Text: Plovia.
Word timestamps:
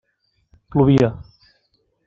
Plovia. 0.71 1.11